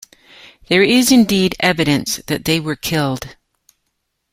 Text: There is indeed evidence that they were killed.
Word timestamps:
There 0.67 0.81
is 0.81 1.11
indeed 1.11 1.53
evidence 1.59 2.21
that 2.25 2.45
they 2.45 2.59
were 2.59 2.75
killed. 2.75 3.35